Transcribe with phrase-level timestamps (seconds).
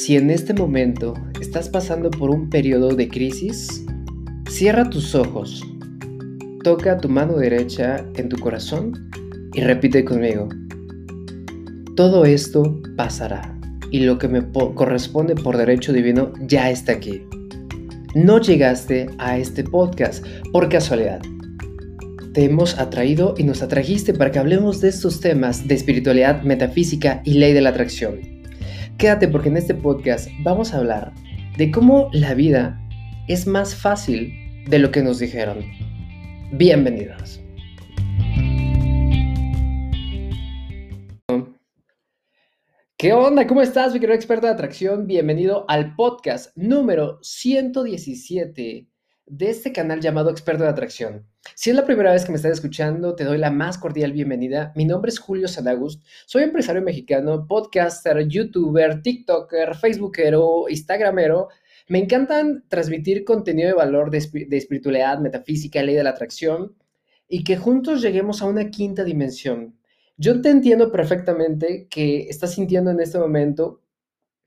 [0.00, 3.84] Si en este momento estás pasando por un periodo de crisis,
[4.48, 5.62] cierra tus ojos,
[6.64, 9.10] toca tu mano derecha en tu corazón
[9.52, 10.48] y repite conmigo.
[11.96, 13.54] Todo esto pasará
[13.90, 17.20] y lo que me corresponde por derecho divino ya está aquí.
[18.14, 21.20] No llegaste a este podcast por casualidad.
[22.32, 27.20] Te hemos atraído y nos atrajiste para que hablemos de estos temas de espiritualidad, metafísica
[27.26, 28.39] y ley de la atracción.
[29.00, 31.14] Quédate porque en este podcast vamos a hablar
[31.56, 32.78] de cómo la vida
[33.28, 34.30] es más fácil
[34.68, 35.64] de lo que nos dijeron.
[36.52, 37.40] Bienvenidos.
[42.98, 43.46] ¿Qué onda?
[43.46, 45.06] ¿Cómo estás, mi querido experto de atracción?
[45.06, 48.86] Bienvenido al podcast número 117
[49.30, 51.24] de este canal llamado Experto de Atracción.
[51.54, 54.72] Si es la primera vez que me estás escuchando, te doy la más cordial bienvenida.
[54.74, 61.48] Mi nombre es Julio Sanagust, soy empresario mexicano, podcaster, youtuber, tiktoker, facebookero, instagramero.
[61.86, 66.74] Me encantan transmitir contenido de valor de, espiritualidad, metafísica, ley de la atracción
[67.28, 69.78] y que juntos lleguemos a una quinta dimensión.
[70.16, 73.80] Yo te entiendo perfectamente que estás sintiendo en este momento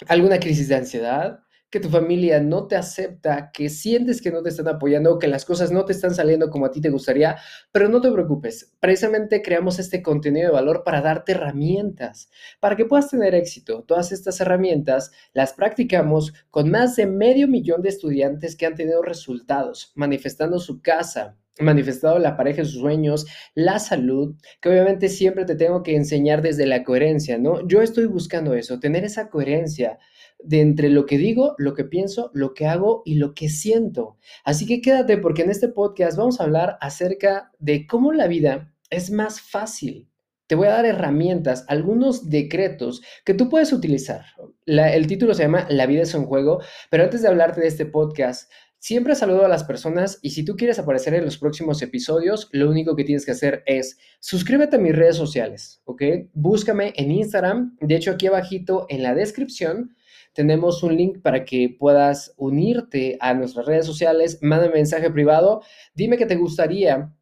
[0.08, 1.40] alguna crisis de ansiedad,
[1.74, 5.44] que tu familia no te acepta, que sientes que no te están apoyando, que las
[5.44, 7.38] cosas no te están saliendo como a ti te gustaría,
[7.72, 8.76] pero no te preocupes.
[8.80, 12.30] Precisamente creamos este contenido de valor para darte herramientas,
[12.60, 13.82] para que puedas tener éxito.
[13.88, 19.02] Todas estas herramientas las practicamos con más de medio millón de estudiantes que han tenido
[19.02, 25.56] resultados, manifestando su casa, manifestado la pareja sus sueños, la salud, que obviamente siempre te
[25.56, 27.68] tengo que enseñar desde la coherencia, ¿no?
[27.68, 29.98] Yo estoy buscando eso, tener esa coherencia
[30.44, 34.18] de entre lo que digo, lo que pienso, lo que hago y lo que siento.
[34.44, 38.74] Así que quédate porque en este podcast vamos a hablar acerca de cómo la vida
[38.90, 40.10] es más fácil.
[40.48, 44.26] Te voy a dar herramientas, algunos decretos que tú puedes utilizar.
[44.66, 47.86] el título se llama La vida es un juego, pero antes de hablarte de este
[47.86, 48.52] podcast,
[48.84, 52.70] Siempre saludo a las personas y si tú quieres aparecer en los próximos episodios, lo
[52.70, 56.04] único que tienes que hacer es suscríbete a mis redes sociales, ¿ok?
[56.34, 59.96] Búscame en Instagram, de hecho aquí abajito en la descripción
[60.34, 65.62] tenemos un link para que puedas unirte a nuestras redes sociales, manda un mensaje privado,
[65.94, 67.14] dime que te gustaría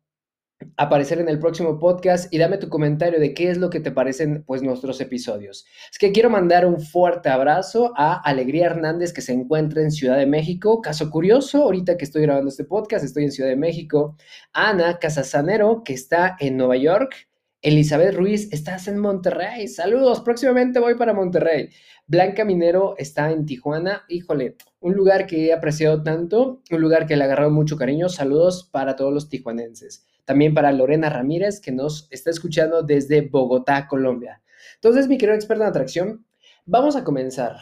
[0.78, 3.92] aparecer en el próximo podcast y dame tu comentario de qué es lo que te
[3.92, 5.66] parecen pues nuestros episodios.
[5.92, 10.18] Es que quiero mandar un fuerte abrazo a Alegría Hernández que se encuentra en Ciudad
[10.18, 10.82] de México.
[10.82, 14.16] Caso curioso, ahorita que estoy grabando este podcast estoy en Ciudad de México.
[14.54, 17.31] Ana Casasanero que está en Nueva York.
[17.62, 19.68] Elizabeth Ruiz, estás en Monterrey.
[19.68, 21.70] Saludos, próximamente voy para Monterrey.
[22.08, 24.04] Blanca Minero está en Tijuana.
[24.10, 28.10] Híjole, un lugar que he apreciado tanto, un lugar que le agarrado mucho cariño.
[28.10, 30.08] Saludos para todos los tijuanenses.
[30.26, 34.42] También para Lorena Ramírez, que nos está escuchando desde Bogotá, Colombia.
[34.76, 36.26] Entonces, mi querido experto en atracción,
[36.66, 37.58] vamos a comenzar.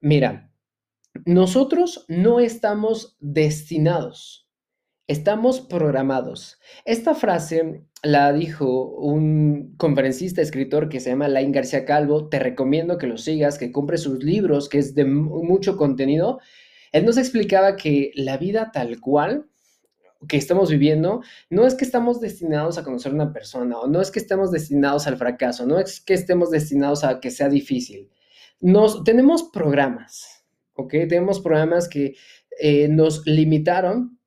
[0.00, 0.50] Mira,
[1.24, 4.41] nosotros no estamos destinados,
[5.06, 6.58] estamos programados.
[6.84, 12.28] Esta frase la dijo un conferencista, escritor que se llama Lain García Calvo.
[12.28, 16.40] Te recomiendo que lo sigas, que compres sus libros, que es de mucho contenido.
[16.92, 19.46] Él nos explicaba que la vida tal cual
[20.28, 24.00] que estamos viviendo, no es que estamos destinados a conocer a una persona, o no
[24.00, 28.08] es que estemos destinados al fracaso, no es que estemos destinados a que sea difícil.
[28.60, 30.90] Nos, tenemos programas, ¿ok?
[31.08, 32.14] Tenemos programas que
[32.60, 34.20] eh, nos limitaron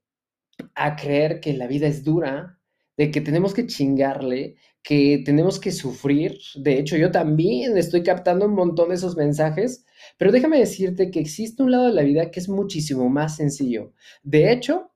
[0.76, 2.60] a creer que la vida es dura,
[2.98, 6.38] de que tenemos que chingarle, que tenemos que sufrir.
[6.56, 9.86] De hecho, yo también estoy captando un montón de esos mensajes,
[10.18, 13.94] pero déjame decirte que existe un lado de la vida que es muchísimo más sencillo.
[14.24, 14.92] De hecho,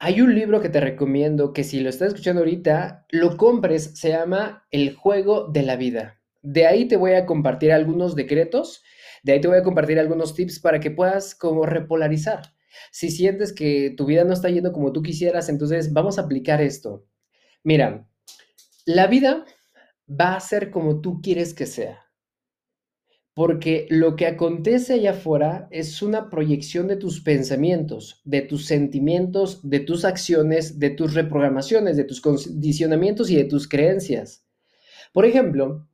[0.00, 4.10] hay un libro que te recomiendo que si lo estás escuchando ahorita, lo compres, se
[4.10, 6.22] llama El juego de la vida.
[6.40, 8.82] De ahí te voy a compartir algunos decretos,
[9.24, 12.54] de ahí te voy a compartir algunos tips para que puedas como repolarizar.
[12.90, 16.60] Si sientes que tu vida no está yendo como tú quisieras, entonces vamos a aplicar
[16.60, 17.06] esto.
[17.64, 18.08] Mira,
[18.86, 19.44] la vida
[20.08, 22.04] va a ser como tú quieres que sea.
[23.34, 29.60] Porque lo que acontece allá afuera es una proyección de tus pensamientos, de tus sentimientos,
[29.62, 34.44] de tus acciones, de tus reprogramaciones, de tus condicionamientos y de tus creencias.
[35.12, 35.86] Por ejemplo,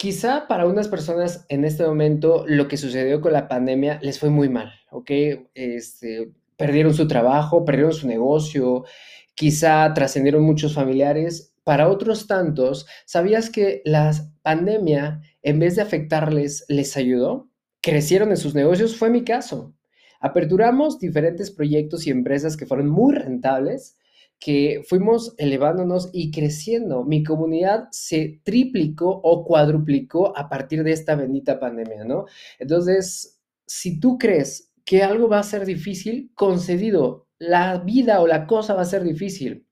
[0.00, 4.30] Quizá para unas personas en este momento lo que sucedió con la pandemia les fue
[4.30, 5.10] muy mal, ¿ok?
[5.52, 8.86] Este, perdieron su trabajo, perdieron su negocio,
[9.34, 11.54] quizá trascendieron muchos familiares.
[11.64, 14.10] Para otros tantos, ¿sabías que la
[14.40, 17.50] pandemia, en vez de afectarles, les ayudó?
[17.82, 19.74] Crecieron en sus negocios, fue mi caso.
[20.18, 23.98] Aperturamos diferentes proyectos y empresas que fueron muy rentables
[24.40, 27.04] que fuimos elevándonos y creciendo.
[27.04, 32.24] Mi comunidad se triplicó o cuadruplicó a partir de esta bendita pandemia, ¿no?
[32.58, 38.46] Entonces, si tú crees que algo va a ser difícil, concedido, la vida o la
[38.46, 39.66] cosa va a ser difícil.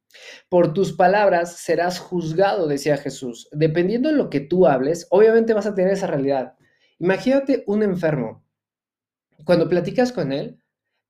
[0.49, 3.49] Por tus palabras serás juzgado, decía Jesús.
[3.53, 6.55] Dependiendo de lo que tú hables, obviamente vas a tener esa realidad.
[6.99, 8.45] Imagínate un enfermo.
[9.45, 10.59] Cuando platicas con él,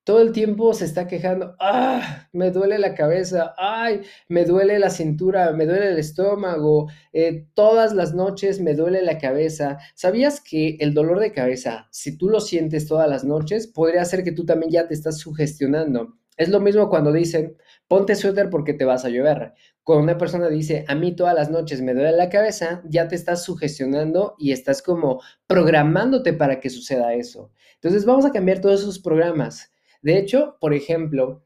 [0.09, 4.89] todo el tiempo se está quejando, ah, me duele la cabeza, ay, me duele la
[4.89, 9.77] cintura, me duele el estómago, eh, todas las noches me duele la cabeza.
[9.93, 14.23] ¿Sabías que el dolor de cabeza, si tú lo sientes todas las noches, podría ser
[14.23, 16.17] que tú también ya te estás sugestionando?
[16.37, 17.55] Es lo mismo cuando dicen,
[17.87, 19.53] ponte suéter porque te vas a llover.
[19.83, 23.15] Cuando una persona dice, a mí todas las noches me duele la cabeza, ya te
[23.15, 27.51] estás sugestionando y estás como programándote para que suceda eso.
[27.75, 29.71] Entonces vamos a cambiar todos esos programas.
[30.01, 31.43] De hecho, por ejemplo,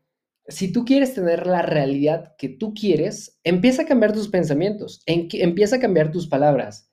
[0.48, 5.78] si tú quieres tener la realidad que tú quieres, empieza a cambiar tus pensamientos, empieza
[5.78, 6.92] a cambiar tus palabras.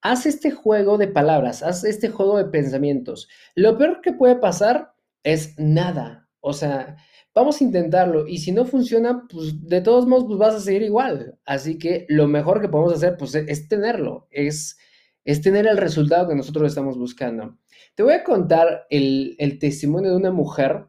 [0.00, 3.28] Haz este juego de palabras, haz este juego de pensamientos.
[3.54, 6.28] Lo peor que puede pasar es nada.
[6.40, 6.96] O sea,
[7.34, 10.82] vamos a intentarlo y si no funciona, pues de todos modos pues vas a seguir
[10.82, 11.38] igual.
[11.44, 14.76] Así que lo mejor que podemos hacer pues es tenerlo, es,
[15.24, 17.58] es tener el resultado que nosotros estamos buscando.
[17.94, 20.86] Te voy a contar el testimonio de una mujer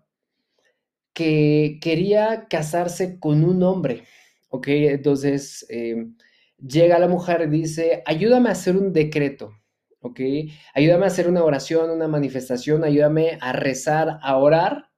[1.14, 4.04] que quería casarse con un hombre,
[4.50, 4.68] ¿ok?
[4.68, 6.08] Entonces eh,
[6.58, 9.54] llega la mujer y dice, ayúdame a hacer un decreto,
[10.02, 10.20] ¿ok?
[10.74, 14.90] Ayúdame a hacer una oración, una manifestación, ayúdame a rezar, a orar,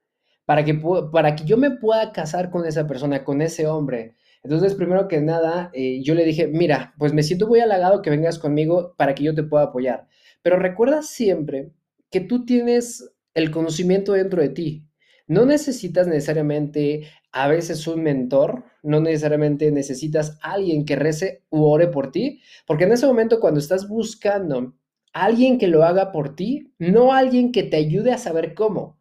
[0.46, 0.74] para que,
[1.12, 4.16] para que yo me pueda casar con esa persona, con ese hombre.
[4.44, 8.10] Entonces, primero que nada, eh, yo le dije, mira, pues me siento muy halagado que
[8.10, 10.08] vengas conmigo para que yo te pueda apoyar.
[10.42, 11.72] Pero recuerda siempre
[12.10, 14.86] que tú tienes el conocimiento dentro de ti.
[15.32, 21.88] No necesitas necesariamente a veces un mentor, no necesariamente necesitas alguien que rece u ore
[21.88, 24.74] por ti, porque en ese momento cuando estás buscando
[25.14, 29.00] alguien que lo haga por ti, no alguien que te ayude a saber cómo,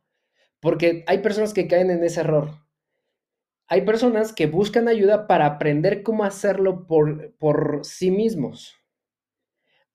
[0.61, 2.51] porque hay personas que caen en ese error.
[3.67, 8.77] Hay personas que buscan ayuda para aprender cómo hacerlo por, por sí mismos.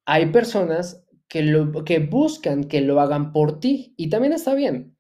[0.05, 4.94] Hay personas que, lo, que buscan que lo hagan por ti y también está bien.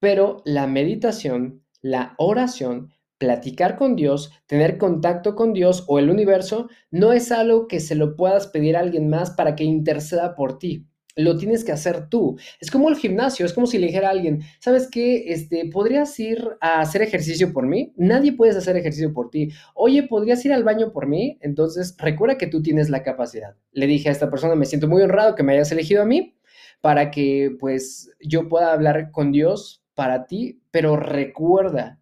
[0.00, 6.70] Pero la meditación, la oración, platicar con Dios, tener contacto con Dios o el universo,
[6.90, 10.58] no es algo que se lo puedas pedir a alguien más para que interceda por
[10.58, 10.86] ti.
[11.16, 12.38] Lo tienes que hacer tú.
[12.60, 15.32] Es como el gimnasio, es como si le dijera a alguien, ¿sabes qué?
[15.32, 17.92] Este, ¿podrías ir a hacer ejercicio por mí?
[17.96, 19.50] Nadie puede hacer ejercicio por ti.
[19.74, 21.36] Oye, ¿podrías ir al baño por mí?
[21.42, 23.54] Entonces, recuerda que tú tienes la capacidad.
[23.72, 26.36] Le dije a esta persona, me siento muy honrado que me hayas elegido a mí
[26.80, 32.00] para que pues yo pueda hablar con Dios para ti, pero recuerda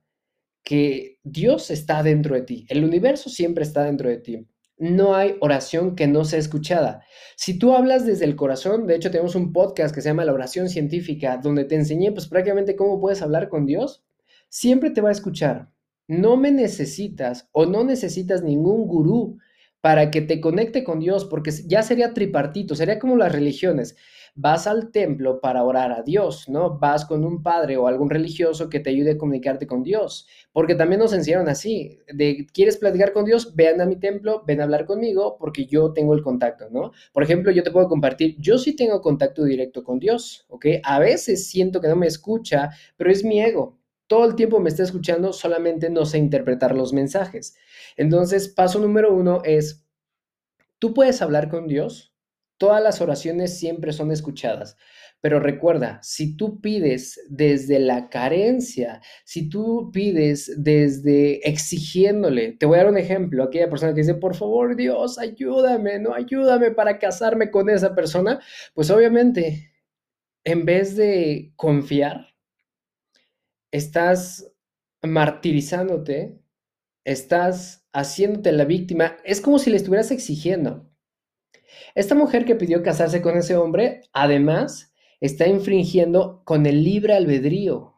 [0.62, 4.46] que Dios está dentro de ti, el universo siempre está dentro de ti.
[4.76, 7.02] No hay oración que no sea escuchada.
[7.34, 10.32] Si tú hablas desde el corazón, de hecho tenemos un podcast que se llama La
[10.32, 14.04] oración científica, donde te enseñé pues prácticamente cómo puedes hablar con Dios,
[14.48, 15.68] siempre te va a escuchar.
[16.06, 19.38] No me necesitas o no necesitas ningún gurú
[19.80, 23.96] para que te conecte con Dios, porque ya sería tripartito, sería como las religiones
[24.40, 26.78] vas al templo para orar a Dios, ¿no?
[26.78, 30.76] Vas con un padre o algún religioso que te ayude a comunicarte con Dios, porque
[30.76, 34.64] también nos enseñaron así, de quieres platicar con Dios, ven a mi templo, ven a
[34.64, 36.92] hablar conmigo porque yo tengo el contacto, ¿no?
[37.12, 40.66] Por ejemplo, yo te puedo compartir, yo sí tengo contacto directo con Dios, ¿ok?
[40.84, 43.76] A veces siento que no me escucha, pero es mi ego.
[44.06, 47.56] Todo el tiempo me está escuchando, solamente no sé interpretar los mensajes.
[47.96, 49.84] Entonces, paso número uno es,
[50.78, 52.07] tú puedes hablar con Dios,
[52.58, 54.76] Todas las oraciones siempre son escuchadas.
[55.20, 62.76] Pero recuerda, si tú pides desde la carencia, si tú pides desde exigiéndole, te voy
[62.76, 67.00] a dar un ejemplo, aquella persona que dice, por favor Dios, ayúdame, no ayúdame para
[67.00, 68.40] casarme con esa persona,
[68.74, 69.72] pues obviamente,
[70.44, 72.28] en vez de confiar,
[73.72, 74.52] estás
[75.02, 76.38] martirizándote,
[77.04, 80.87] estás haciéndote la víctima, es como si le estuvieras exigiendo.
[81.94, 87.94] Esta mujer que pidió casarse con ese hombre, además, está infringiendo con el libre albedrío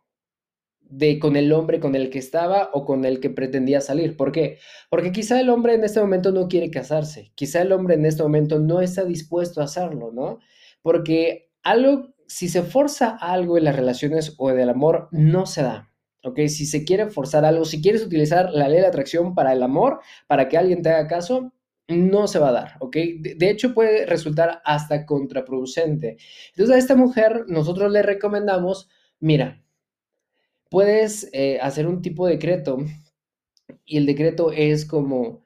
[0.80, 4.16] de con el hombre con el que estaba o con el que pretendía salir.
[4.16, 4.58] ¿Por qué?
[4.90, 8.22] Porque quizá el hombre en este momento no quiere casarse, quizá el hombre en este
[8.22, 10.38] momento no está dispuesto a hacerlo, ¿no?
[10.82, 15.62] Porque algo, si se forza algo en las relaciones o en el amor, no se
[15.62, 15.90] da.
[16.22, 16.40] ¿ok?
[16.48, 20.00] Si se quiere forzar algo, si quieres utilizar la ley de atracción para el amor,
[20.26, 21.52] para que alguien te haga caso,
[21.90, 22.96] no se va a dar, ¿ok?
[23.36, 26.16] De, hecho, puede resultar hasta contraproducente.
[26.50, 29.62] Entonces, a esta mujer nosotros le recomendamos, mira,
[30.70, 32.78] puedes eh, hacer un tipo de decreto
[33.84, 35.42] y el decreto es como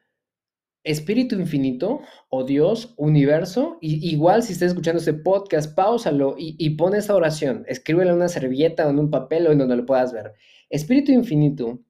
[0.84, 6.70] espíritu infinito o Dios, universo, y igual si estás escuchando este podcast, pausalo y, y
[6.76, 9.86] pon esta oración, escríbela en una servilleta o en un papel o en donde lo
[9.86, 10.34] puedas ver.
[10.68, 11.80] Espíritu infinito,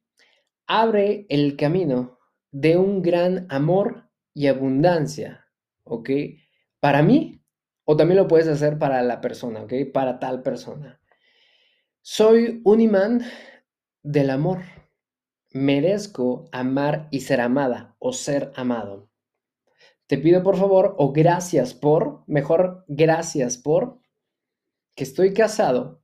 [0.67, 2.19] abre el camino
[2.53, 4.04] de un gran amor
[4.35, 5.47] y abundancia,
[5.85, 6.11] ¿ok?
[6.81, 7.43] Para mí,
[7.85, 9.73] o también lo puedes hacer para la persona, ¿ok?
[9.93, 11.01] Para tal persona.
[12.03, 13.23] Soy un imán
[14.03, 14.61] del amor
[15.55, 19.09] merezco amar y ser amada o ser amado.
[20.07, 24.01] Te pido por favor, o gracias por, mejor gracias por,
[24.95, 26.03] que estoy casado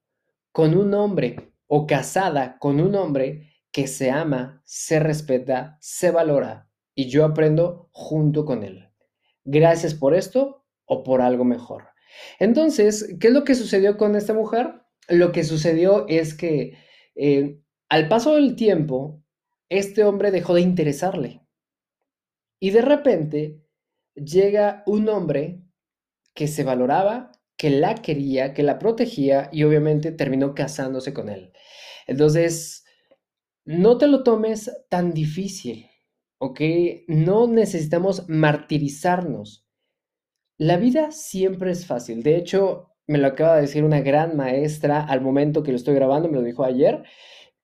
[0.53, 6.70] con un hombre o casada con un hombre que se ama, se respeta, se valora
[6.95, 8.89] y yo aprendo junto con él.
[9.45, 11.89] Gracias por esto o por algo mejor.
[12.39, 14.83] Entonces, ¿qué es lo que sucedió con esta mujer?
[15.09, 16.77] Lo que sucedió es que
[17.15, 19.23] eh, al paso del tiempo,
[19.69, 21.43] este hombre dejó de interesarle.
[22.59, 23.61] Y de repente
[24.15, 25.63] llega un hombre
[26.35, 31.53] que se valoraba, que la quería, que la protegía y obviamente terminó casándose con él.
[32.07, 32.85] Entonces,
[33.65, 35.90] no te lo tomes tan difícil,
[36.41, 36.61] ¿ok?
[37.07, 39.67] No necesitamos martirizarnos.
[40.57, 42.23] La vida siempre es fácil.
[42.23, 45.95] De hecho, me lo acaba de decir una gran maestra al momento que lo estoy
[45.95, 47.05] grabando, me lo dijo ayer.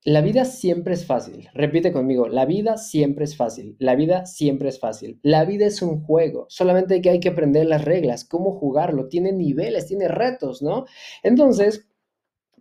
[0.03, 1.49] La vida siempre es fácil.
[1.53, 3.75] Repite conmigo, la vida siempre es fácil.
[3.79, 5.19] La vida siempre es fácil.
[5.23, 9.09] La vida es un juego, solamente que hay que aprender las reglas, cómo jugarlo.
[9.09, 10.85] Tiene niveles, tiene retos, ¿no?
[11.23, 11.89] Entonces,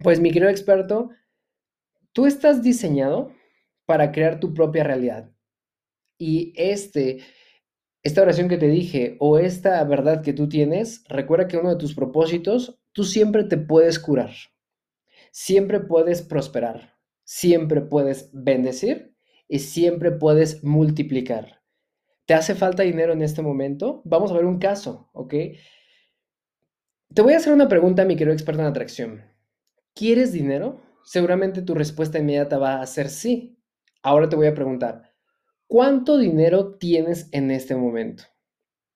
[0.02, 1.10] pues mi querido experto,
[2.12, 3.32] tú estás diseñado
[3.84, 5.30] para crear tu propia realidad.
[6.18, 7.18] Y este,
[8.02, 11.78] esta oración que te dije o esta verdad que tú tienes, recuerda que uno de
[11.78, 14.32] tus propósitos, tú siempre te puedes curar,
[15.30, 16.96] siempre puedes prosperar
[17.26, 19.14] siempre puedes bendecir
[19.48, 21.60] y siempre puedes multiplicar.
[22.24, 24.00] ¿Te hace falta dinero en este momento?
[24.04, 25.34] Vamos a ver un caso, ¿ok?
[27.14, 29.24] Te voy a hacer una pregunta, mi querido experto en atracción.
[29.94, 30.80] ¿Quieres dinero?
[31.04, 33.58] Seguramente tu respuesta inmediata va a ser sí.
[34.02, 35.12] Ahora te voy a preguntar,
[35.66, 38.24] ¿cuánto dinero tienes en este momento?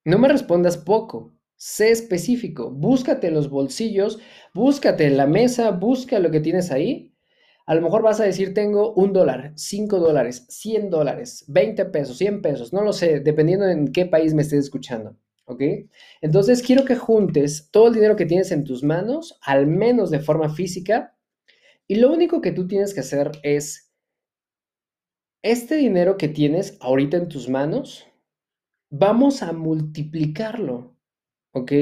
[0.04, 4.18] No me respondas poco, sé específico, búscate los bolsillos,
[4.54, 7.10] búscate la mesa, busca lo que tienes ahí
[7.70, 12.18] a lo mejor vas a decir, tengo un dólar, cinco dólares, cien dólares, veinte pesos,
[12.18, 15.16] cien pesos, no lo sé, dependiendo en qué país me estés escuchando.
[15.44, 15.62] ¿Ok?
[16.20, 20.18] Entonces quiero que juntes todo el dinero que tienes en tus manos, al menos de
[20.18, 21.16] forma física,
[21.86, 23.89] y lo único que tú tienes que hacer es,
[25.42, 28.06] este dinero que tienes ahorita en tus manos,
[28.90, 30.96] vamos a multiplicarlo.
[31.52, 31.72] ¿Ok?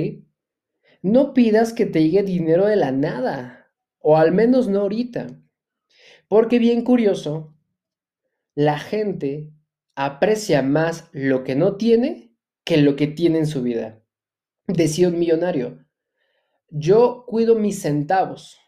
[1.02, 5.28] No pidas que te llegue dinero de la nada, o al menos no ahorita.
[6.28, 7.56] Porque bien curioso,
[8.54, 9.52] la gente
[9.94, 12.34] aprecia más lo que no tiene
[12.64, 14.02] que lo que tiene en su vida.
[14.66, 15.86] Decía un millonario,
[16.68, 18.58] yo cuido mis centavos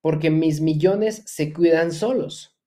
[0.00, 2.57] porque mis millones se cuidan solos.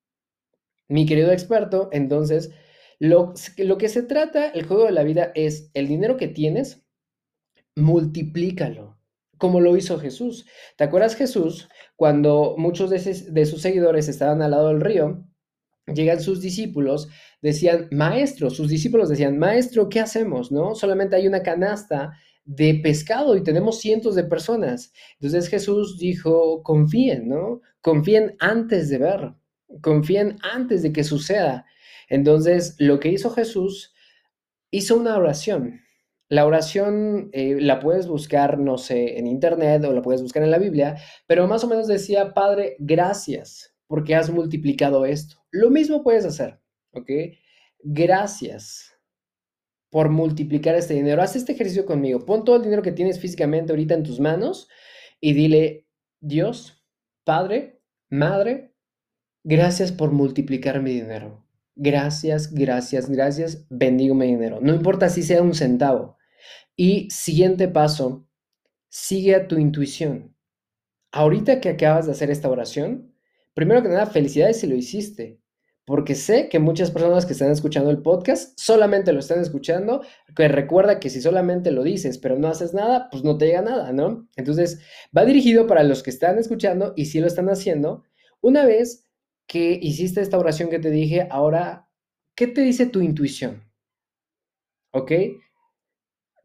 [0.92, 2.50] Mi querido experto, entonces,
[2.98, 3.32] lo,
[3.78, 6.84] que se trata, el juego de la vida es el dinero que tienes,
[7.74, 8.98] multiplícalo
[9.38, 10.44] como lo hizo Jesús.
[10.76, 15.26] ¿Te acuerdas Jesús cuando muchos de, sus seguidores estaban al lado del río?
[15.86, 17.08] Llegan sus discípulos,
[17.40, 20.52] decían, maestro, sus discípulos decían, maestro, ¿qué hacemos?
[20.52, 20.74] ¿No?
[20.74, 22.12] Solamente hay una canasta
[22.44, 24.92] de pescado y tenemos cientos de personas.
[25.14, 27.62] Entonces Jesús dijo, confíen, ¿no?
[27.80, 29.34] Confíen antes de ver,
[29.80, 31.66] confíen antes de que suceda.
[32.08, 33.94] Entonces, lo que hizo Jesús,
[34.70, 35.80] hizo una oración.
[36.28, 40.50] La oración eh, la puedes buscar, no sé, en internet o la puedes buscar en
[40.50, 45.36] la Biblia, pero más o menos decía, Padre, gracias porque has multiplicado esto.
[45.50, 46.58] Lo mismo puedes hacer,
[46.92, 47.10] ¿ok?
[47.80, 48.98] Gracias
[49.90, 51.20] por multiplicar este dinero.
[51.20, 52.24] Haz este ejercicio conmigo.
[52.24, 54.70] Pon todo el dinero que tienes físicamente ahorita en tus manos
[55.20, 55.86] y dile,
[56.20, 56.82] Dios,
[57.24, 58.71] Padre, Madre,
[59.44, 61.44] gracias por multiplicar mi dinero.
[61.74, 63.66] Gracias, gracias, gracias.
[63.70, 64.58] Bendigo mi dinero.
[64.60, 66.18] No importa si sea un centavo.
[66.76, 68.26] Y siguiente paso,
[68.88, 70.36] sigue a tu intuición.
[71.12, 73.14] Ahorita que acabas de hacer esta oración,
[73.54, 75.40] primero que nada, felicidades si lo hiciste,
[75.84, 80.02] porque sé que muchas personas que están escuchando el podcast solamente lo están escuchando,
[80.36, 83.62] que recuerda que si solamente lo dices pero no haces nada, pues no te llega
[83.62, 84.28] nada, ¿no?
[84.36, 84.80] Entonces,
[85.16, 88.04] va dirigido para los que están escuchando y si lo están haciendo.
[88.40, 89.04] Una vez
[89.46, 91.88] que hiciste esta oración que te dije, ahora,
[92.34, 93.64] ¿qué te dice tu intuición?
[94.92, 95.12] ¿Ok?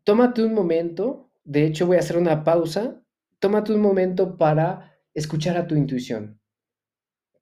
[0.07, 3.03] tómate un momento, de hecho voy a hacer una pausa,
[3.39, 6.39] tómate un momento para escuchar a tu intuición.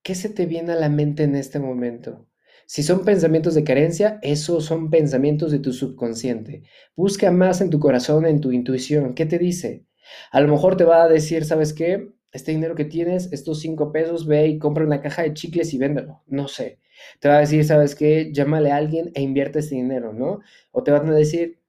[0.02, 2.28] ¿Qué se te viene a la mente en este momento?
[2.66, 6.64] Si son pensamientos de carencia, esos son pensamientos de tu subconsciente.
[6.96, 9.14] Busca más en tu corazón, en tu intuición.
[9.14, 9.86] ¿Qué te dice?
[10.32, 12.16] A lo mejor te va a decir, ¿sabes qué?
[12.36, 15.78] Este dinero que tienes, estos cinco pesos, ve y compra una caja de chicles y
[15.78, 16.22] véndelo.
[16.28, 16.80] No sé.
[17.22, 18.32] Te va a decir, ¿sabes qué?
[18.34, 20.42] Llámale a alguien e invierte ese dinero, ¿no?
[20.72, 21.62] O te van a decir,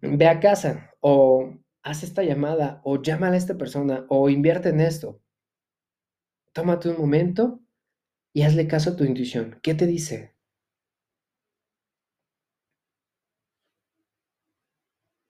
[0.00, 4.80] ve a casa o haz esta llamada o llámale a esta persona o invierte en
[4.80, 5.20] esto.
[6.52, 7.60] Tómate un momento
[8.32, 9.60] y hazle caso a tu intuición.
[9.62, 10.34] ¿Qué te dice?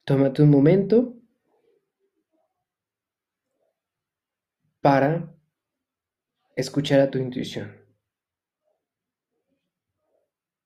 [0.06, 1.15] Tómate un momento
[4.86, 5.34] para
[6.54, 7.72] escuchar a tu intuición.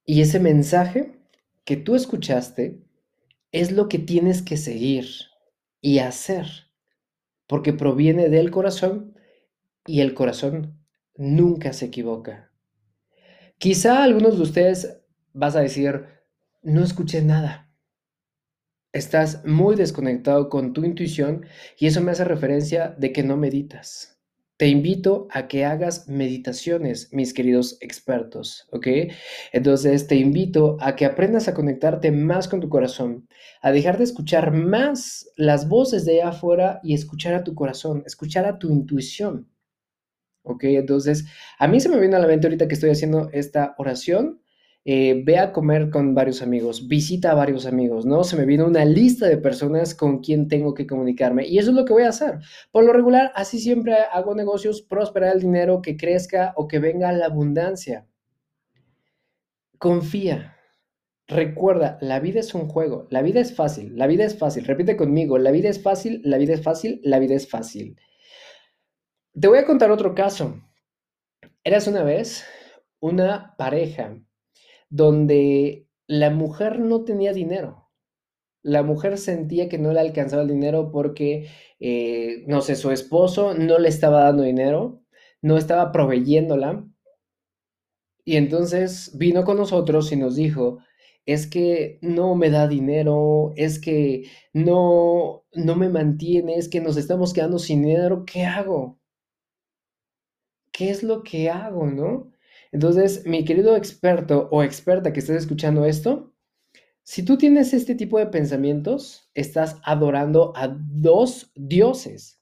[0.04, 1.18] Y ese mensaje
[1.64, 2.84] que tú escuchaste
[3.50, 5.06] es lo que tienes que seguir
[5.80, 6.46] y hacer,
[7.46, 9.18] porque proviene del corazón
[9.86, 10.84] y el corazón
[11.16, 12.52] nunca se equivoca.
[13.56, 15.00] Quizá algunos de ustedes
[15.32, 16.04] vas a decir,
[16.62, 17.69] no escuché nada.
[18.92, 21.46] Estás muy desconectado con tu intuición
[21.78, 24.18] y eso me hace referencia de que no meditas.
[24.56, 28.88] Te invito a que hagas meditaciones, mis queridos expertos, ¿ok?
[29.52, 33.28] Entonces te invito a que aprendas a conectarte más con tu corazón,
[33.62, 38.02] a dejar de escuchar más las voces de allá afuera y escuchar a tu corazón,
[38.06, 39.48] escuchar a tu intuición.
[40.42, 40.64] ¿ok?
[40.64, 41.26] Entonces,
[41.58, 44.39] a mí se me viene a la mente ahorita que estoy haciendo esta oración,
[44.84, 48.24] eh, ve a comer con varios amigos, visita a varios amigos, ¿no?
[48.24, 51.76] Se me viene una lista de personas con quien tengo que comunicarme y eso es
[51.76, 52.38] lo que voy a hacer.
[52.72, 57.12] Por lo regular, así siempre hago negocios, prosperar el dinero, que crezca o que venga
[57.12, 58.06] la abundancia.
[59.78, 60.56] Confía.
[61.28, 64.64] Recuerda, la vida es un juego, la vida es fácil, la vida es fácil.
[64.64, 67.96] Repite conmigo, la vida es fácil, la vida es fácil, la vida es fácil.
[69.38, 70.60] Te voy a contar otro caso.
[71.62, 72.44] Eras una vez
[72.98, 74.16] una pareja
[74.90, 77.90] donde la mujer no tenía dinero.
[78.62, 81.48] La mujer sentía que no le alcanzaba el dinero porque,
[81.80, 85.02] eh, no sé, su esposo no le estaba dando dinero,
[85.42, 86.86] no estaba proveyéndola.
[88.24, 90.78] Y entonces vino con nosotros y nos dijo,
[91.26, 96.96] es que no me da dinero, es que no, no me mantiene, es que nos
[96.96, 99.00] estamos quedando sin dinero, ¿qué hago?
[100.72, 102.32] ¿qué es lo que hago, no?
[102.72, 106.34] Entonces, mi querido experto o experta que estés escuchando esto,
[107.02, 112.40] si tú tienes este tipo de pensamientos, estás adorando a dos dioses.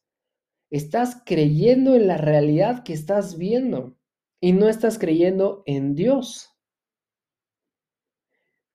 [0.70, 3.96] Estás creyendo en la realidad que estás viendo
[4.40, 6.50] y no estás creyendo en Dios.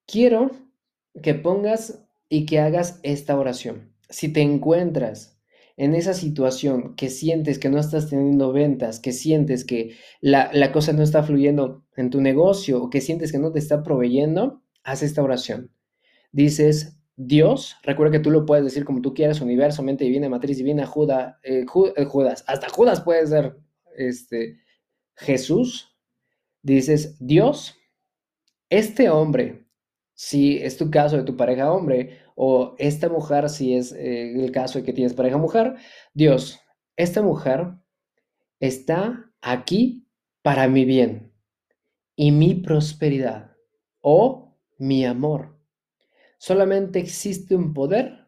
[0.07, 0.51] Quiero
[1.21, 3.93] que pongas y que hagas esta oración.
[4.09, 5.32] Si te encuentras
[5.75, 10.93] en esa situación que sientes que no estás teniendo ventas, que sientes que la, cosa
[10.93, 15.01] no está fluyendo en tu negocio o que sientes que no te está proveyendo, haz
[15.01, 15.71] esta oración.
[16.31, 20.57] Dices, Dios, recuerda que tú lo puedes decir como tú quieras, universo, mente divina, matriz
[20.57, 23.57] divina, Judas, eh, eh, Judas, hasta Judas puede ser
[23.95, 24.59] este,
[25.15, 25.95] Jesús.
[26.61, 27.75] Dices, Dios,
[28.69, 29.65] este hombre,
[30.13, 34.51] si es tu caso de tu pareja hombre, o esta mujer, si es eh, el
[34.51, 35.75] caso de que tienes pareja mujer,
[36.13, 36.59] Dios,
[36.95, 37.73] esta mujer
[38.59, 40.07] está aquí
[40.41, 41.33] para mi bien
[42.15, 43.55] y mi prosperidad
[44.01, 45.57] o mi amor.
[46.37, 48.27] Solamente existe un poder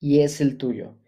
[0.00, 0.98] y es el tuyo.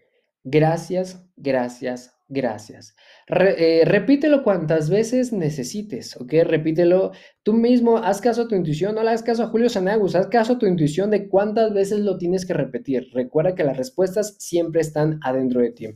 [0.43, 2.95] Gracias, gracias, Gracias.
[3.27, 6.33] Eh, repítelo cuantas veces necesites, ¿ok?
[6.43, 7.11] Repítelo
[7.43, 10.27] tú mismo, haz caso a tu intuición, no le hagas caso a Julio Sanagus, haz
[10.27, 13.09] caso a tu intuición de cuántas veces lo tienes que repetir.
[13.13, 15.87] Recuerda que las respuestas siempre están adentro de ti.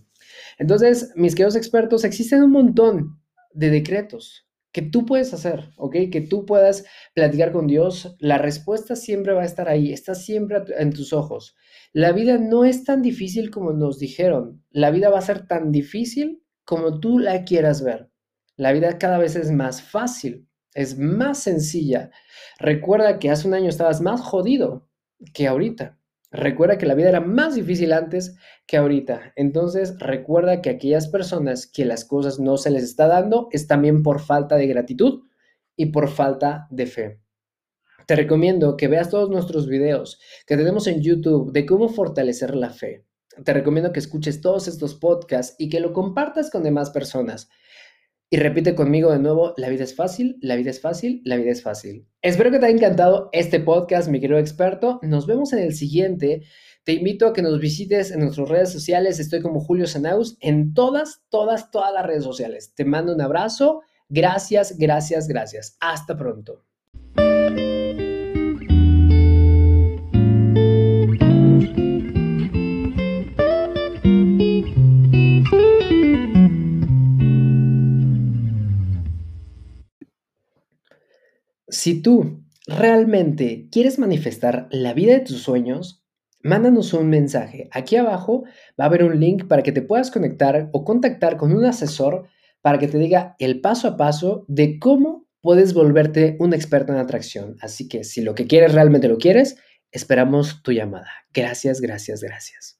[0.59, 3.19] Entonces, mis queridos expertos, existen un montón
[3.51, 5.95] de decretos que tú puedes hacer, ¿ok?
[6.12, 8.15] Que tú puedas platicar con Dios.
[8.19, 11.55] La respuesta siempre va a estar ahí, está siempre en tus ojos.
[11.91, 14.63] La vida no es tan difícil como nos dijeron.
[14.69, 18.12] La vida va a ser tan difícil como tú la quieras ver.
[18.55, 22.12] La vida cada vez es más fácil, es más sencilla.
[22.60, 24.88] Recuerda que hace un año estabas más jodido
[25.34, 25.98] que ahorita.
[26.31, 28.35] Recuerda que la vida era más difícil antes
[28.67, 29.33] que ahorita.
[29.35, 34.03] Entonces, recuerda que aquellas personas que las cosas no se les está dando es también
[34.03, 35.23] por falta de gratitud
[35.75, 37.19] y por falta de fe.
[38.05, 42.69] Te recomiendo que veas todos nuestros videos que tenemos en YouTube de cómo fortalecer la
[42.69, 43.05] fe.
[43.43, 47.49] Te recomiendo que escuches todos estos podcasts y que lo compartas con demás personas.
[48.31, 51.49] Y repite conmigo de nuevo, la vida es fácil, la vida es fácil, la vida
[51.49, 52.07] es fácil.
[52.21, 54.99] Espero que te haya encantado este podcast, mi querido experto.
[55.01, 56.43] Nos vemos en el siguiente.
[56.83, 59.19] Te invito a que nos visites en nuestras redes sociales.
[59.19, 62.73] Estoy como Julio Sanaus en todas, todas, todas las redes sociales.
[62.75, 63.81] Te mando un abrazo.
[64.09, 65.75] Gracias, gracias, gracias.
[65.79, 66.68] Hasta pronto.
[81.79, 86.03] Si tú realmente quieres manifestar la vida de tus sueños,
[86.43, 87.69] mándanos un mensaje.
[87.71, 88.43] Aquí abajo
[88.77, 92.27] va a haber un link para que te puedas conectar o contactar con un asesor
[92.59, 96.99] para que te diga el paso a paso de cómo puedes volverte un experto en
[96.99, 97.55] atracción.
[97.61, 99.55] Así que si lo que quieres realmente lo quieres,
[99.89, 101.09] esperamos tu llamada.
[101.33, 102.75] Gracias, gracias, gracias.